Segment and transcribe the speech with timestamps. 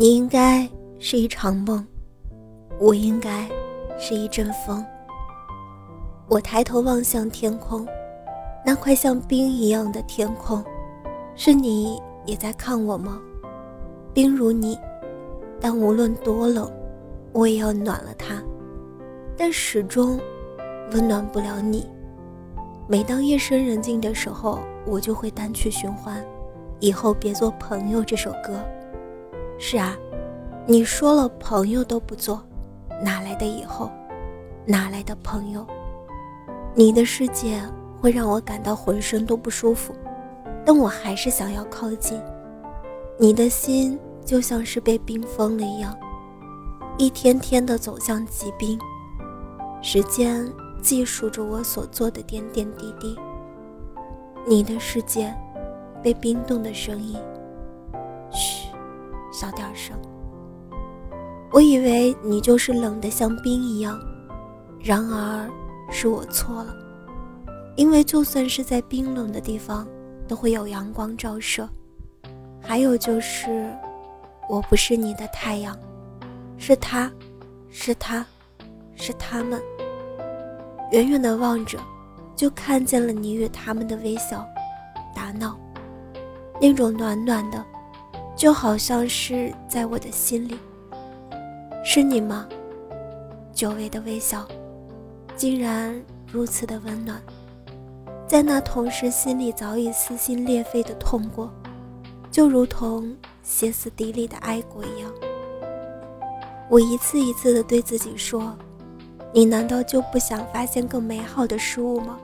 [0.00, 0.66] 你应该
[0.98, 1.86] 是一场梦，
[2.78, 3.46] 我应该
[3.98, 4.82] 是一阵风。
[6.26, 7.86] 我抬头望向天空，
[8.64, 10.64] 那块像冰一样的天空，
[11.34, 13.20] 是你也在看我吗？
[14.14, 14.78] 冰如你，
[15.60, 16.72] 但无论多冷，
[17.34, 18.42] 我也要暖了它，
[19.36, 20.18] 但始终
[20.92, 21.86] 温暖不了你。
[22.88, 26.22] 每当夜深人静的时候，我就会单曲循环
[26.78, 28.58] 《以后别做朋友》这首歌。
[29.62, 29.94] 是啊，
[30.66, 32.42] 你说了朋友都不做，
[33.04, 33.90] 哪来的以后？
[34.64, 35.66] 哪来的朋友？
[36.74, 37.60] 你的世界
[38.00, 39.94] 会让我感到浑身都不舒服，
[40.64, 42.18] 但我还是想要靠近。
[43.18, 45.94] 你的心就像是被冰封了一样，
[46.96, 48.78] 一天天的走向极冰。
[49.82, 53.14] 时间记述着我所做的点点滴滴。
[54.48, 55.34] 你的世界，
[56.02, 57.18] 被冰冻的声音。
[59.40, 59.96] 小点声。
[61.50, 63.98] 我以为你就是冷的像冰一样，
[64.78, 65.48] 然而
[65.90, 66.76] 是我错了。
[67.74, 69.88] 因为就算是在冰冷的地方，
[70.28, 71.66] 都会有阳光照射。
[72.60, 73.74] 还有就是，
[74.46, 75.74] 我不是你的太阳，
[76.58, 77.10] 是他，
[77.70, 78.26] 是他，
[78.94, 79.58] 是他们。
[80.92, 81.78] 远远的望着，
[82.36, 84.46] 就看见了你与他们的微笑、
[85.14, 85.58] 打闹，
[86.60, 87.64] 那种暖暖的。
[88.40, 90.56] 就好像是在我的心里，
[91.84, 92.48] 是你吗？
[93.52, 94.48] 久违的微笑，
[95.36, 97.20] 竟然如此的温暖。
[98.26, 101.52] 在那同时，心里早已撕心裂肺的痛过，
[102.30, 105.12] 就如同歇斯底里的爱过一样。
[106.70, 108.56] 我一次一次的对自己说
[109.34, 112.18] ：“你难道就不想发现更美好的事物吗？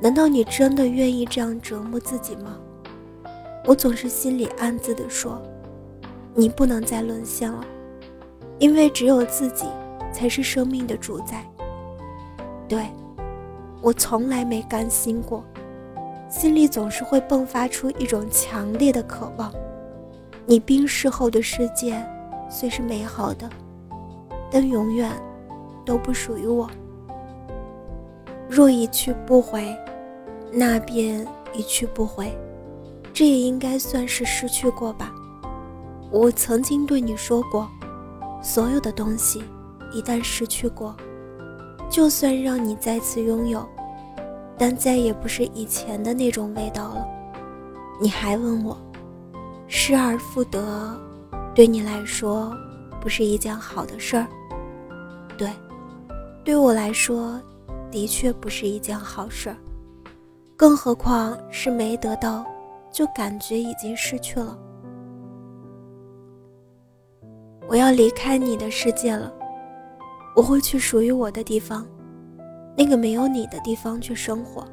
[0.00, 2.58] 难道你真的愿意这样折磨自己吗？”
[3.70, 5.40] 我总是心里暗自的说
[6.34, 7.64] ：“你不能再沦陷了，
[8.58, 9.64] 因为只有自己
[10.12, 11.48] 才是生命的主宰。”
[12.66, 12.88] 对，
[13.80, 15.44] 我从来没甘心过，
[16.28, 19.54] 心里总是会迸发出一种强烈的渴望。
[20.46, 22.04] 你冰释后的世界
[22.48, 23.48] 虽是美好的，
[24.50, 25.12] 但永远
[25.86, 26.68] 都不属于我。
[28.48, 29.64] 若一去不回，
[30.50, 32.36] 那便一去不回。
[33.20, 35.12] 这也应该算是失去过吧。
[36.10, 37.68] 我曾经对你说过，
[38.42, 39.44] 所有的东西
[39.92, 40.96] 一旦失去过，
[41.90, 43.68] 就算让你再次拥有，
[44.56, 47.06] 但再也不是以前的那种味道了。
[48.00, 48.74] 你还问我，
[49.68, 50.98] 失而复得，
[51.54, 52.56] 对你来说
[53.02, 54.26] 不是一件好的事儿？
[55.36, 55.50] 对，
[56.42, 57.38] 对我来说，
[57.90, 59.56] 的确不是一件好事儿。
[60.56, 62.46] 更何况是没得到。
[62.90, 64.58] 就感觉已经失去了。
[67.68, 69.32] 我要离开你的世界了，
[70.34, 71.86] 我会去属于我的地方，
[72.76, 74.66] 那个没有你的地方去生活。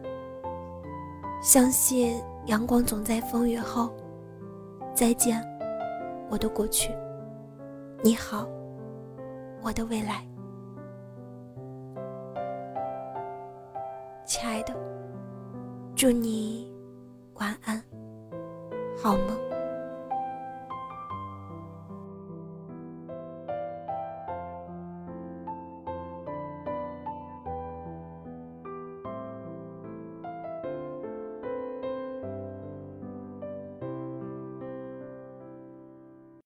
[1.41, 3.95] 相信阳光总在风雨后。
[4.95, 5.39] 再见，
[6.27, 6.91] 我的过去。
[8.01, 8.47] 你好，
[9.61, 10.27] 我的未来。
[14.25, 14.73] 亲爱的，
[15.95, 16.73] 祝你
[17.35, 17.86] 晚安。
[18.99, 19.46] 好吗？